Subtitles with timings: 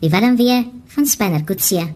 [0.00, 1.94] Die warm weer van Spanner Kutsie.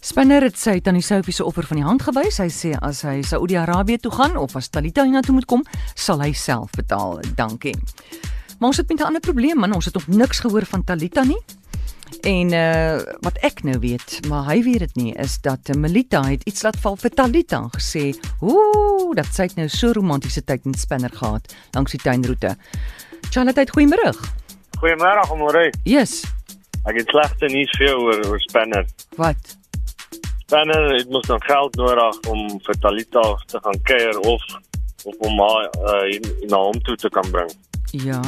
[0.00, 2.36] Spanner het sy tannie Sophie se offer van die hand gewys.
[2.38, 5.64] Hy sê as hy Saudi-Arabië toe gaan of as Talita hiernatoe moet kom,
[5.96, 7.18] sal hy self betaal.
[7.34, 7.74] Dankie.
[8.58, 9.74] Maar ons het met 'n ander probleem, man.
[9.74, 11.42] Ons het nog niks gehoor van Talita nie.
[12.20, 16.22] En uh wat ek nou weet, maar hy weet dit nie, is dat uh, Melita
[16.24, 20.44] het iets laat val vir Talita en gesê, "Ooh, dat sy het nou so romantiese
[20.44, 22.56] tyd met Spanner gehad langs die tuinroete."
[23.30, 24.12] Charlotte, goeiemôre.
[24.78, 25.72] Goeiemôre, Amore.
[25.82, 26.24] Yes.
[26.84, 28.86] Ek het slegte nuus vir jou oor oor Spanner.
[29.16, 29.56] Wat?
[30.46, 34.42] Spanner het mos dan geld nodig om vir Talita te gaan kuier of
[35.04, 37.50] of om haar uh, na hom toe te kan bring.
[37.94, 38.20] Ja.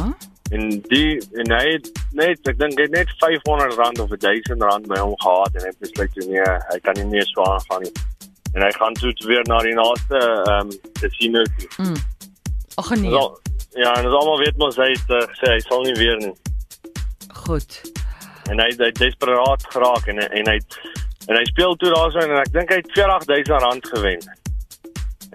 [0.51, 4.63] En die en hy het net ek dink hy het net 500 rand of 1000
[4.63, 7.43] rand by hom gehad en hy het besluit toe nee, hy kan nie meer so
[7.43, 7.95] aangaan nie.
[8.55, 11.71] En hy gaan toe weer na die naaste ehm um, casino toe.
[11.83, 11.99] Mm.
[12.77, 13.11] Ag nee.
[13.11, 13.31] Wel,
[13.83, 16.35] ja, en ons almal weet mos hy het uh, gesê hy sal nie weer nie.
[17.43, 17.81] Goed.
[18.47, 20.79] En hy hy desperaat geraak en en hy het
[21.27, 24.21] En hy speel toe daarso en ek dink hy het 40000 rand gewen.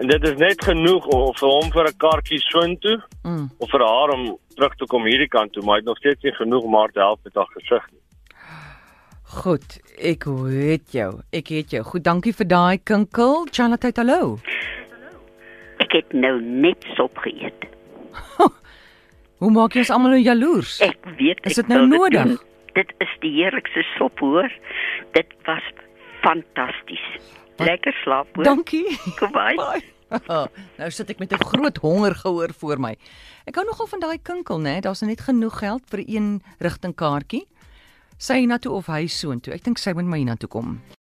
[0.02, 3.50] En dit is net genoeg om vir hom vir 'n kaartjie soontoe Mm.
[3.58, 6.22] of vir haar om terug te kom hierdie kant toe, maar hy het nog steeds
[6.22, 8.00] nie genoeg om haar te help met haar gesig nie.
[9.22, 11.20] Goed, ek weet jou.
[11.32, 11.82] Ek het jou.
[11.84, 13.46] Goed, dankie vir daai kinkel.
[13.50, 14.38] Charlotte, hallo.
[15.78, 17.62] Ek het nou net sop geëet.
[19.40, 20.80] Hoe maak jy ons almal nou jaloers?
[20.80, 22.22] Ek weet Is dit nou nodig?
[22.24, 22.38] doen.
[22.74, 24.50] Dit is die heerlikste sop hoor.
[25.12, 25.62] Dit was
[26.22, 27.04] fantasties.
[27.62, 28.44] Lekker slaap hoor.
[28.44, 28.98] Dankie.
[29.20, 29.54] By.
[29.58, 29.82] Bye.
[30.80, 32.96] nou sit ek met 'n groot honger gehoor voor my.
[33.46, 34.80] Ek hou nogal van daai kinkel, né?
[34.80, 37.46] Daar's net genoeg geld vir een rigting kaartjie.
[38.18, 39.54] Sy hiernatoe of hy soontoe.
[39.54, 40.82] Ek dink sy moet maar hiernatoe kom.